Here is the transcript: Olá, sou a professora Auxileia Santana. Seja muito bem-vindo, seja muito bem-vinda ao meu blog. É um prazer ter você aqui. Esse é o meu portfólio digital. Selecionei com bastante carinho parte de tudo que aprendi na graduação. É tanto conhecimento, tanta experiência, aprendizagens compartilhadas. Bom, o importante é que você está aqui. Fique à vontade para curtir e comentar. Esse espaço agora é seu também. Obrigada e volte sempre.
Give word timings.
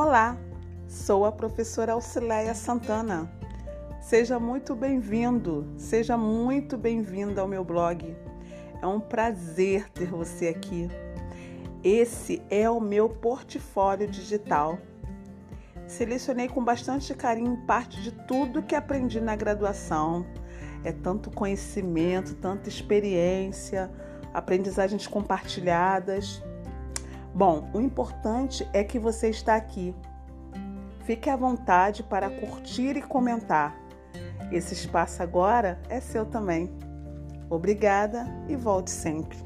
Olá, 0.00 0.38
sou 0.86 1.24
a 1.24 1.32
professora 1.32 1.94
Auxileia 1.94 2.54
Santana. 2.54 3.28
Seja 4.00 4.38
muito 4.38 4.76
bem-vindo, 4.76 5.66
seja 5.76 6.16
muito 6.16 6.78
bem-vinda 6.78 7.40
ao 7.40 7.48
meu 7.48 7.64
blog. 7.64 8.16
É 8.80 8.86
um 8.86 9.00
prazer 9.00 9.90
ter 9.90 10.06
você 10.06 10.46
aqui. 10.46 10.88
Esse 11.82 12.40
é 12.48 12.70
o 12.70 12.78
meu 12.78 13.08
portfólio 13.08 14.06
digital. 14.06 14.78
Selecionei 15.88 16.48
com 16.48 16.62
bastante 16.62 17.12
carinho 17.12 17.56
parte 17.66 18.00
de 18.00 18.12
tudo 18.12 18.62
que 18.62 18.76
aprendi 18.76 19.20
na 19.20 19.34
graduação. 19.34 20.24
É 20.84 20.92
tanto 20.92 21.28
conhecimento, 21.28 22.36
tanta 22.36 22.68
experiência, 22.68 23.90
aprendizagens 24.32 25.08
compartilhadas. 25.08 26.40
Bom, 27.38 27.70
o 27.72 27.80
importante 27.80 28.68
é 28.72 28.82
que 28.82 28.98
você 28.98 29.30
está 29.30 29.54
aqui. 29.54 29.94
Fique 31.04 31.30
à 31.30 31.36
vontade 31.36 32.02
para 32.02 32.28
curtir 32.28 32.96
e 32.96 33.00
comentar. 33.00 33.76
Esse 34.50 34.74
espaço 34.74 35.22
agora 35.22 35.80
é 35.88 36.00
seu 36.00 36.26
também. 36.26 36.68
Obrigada 37.48 38.26
e 38.48 38.56
volte 38.56 38.90
sempre. 38.90 39.38